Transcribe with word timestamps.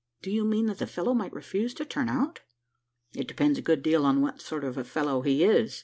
"Do 0.23 0.31
you 0.31 0.45
mean, 0.45 0.65
that 0.65 0.79
the 0.79 0.87
fellow 0.87 1.13
might 1.13 1.31
refuse 1.31 1.75
to 1.75 1.85
turn 1.85 2.09
out?" 2.09 2.39
"It 3.13 3.27
depends 3.27 3.59
a 3.59 3.61
good 3.61 3.83
deal 3.83 4.03
on 4.03 4.19
what 4.21 4.41
sort 4.41 4.63
of 4.63 4.75
a 4.75 4.83
fellow 4.83 5.21
he 5.21 5.43
is. 5.43 5.79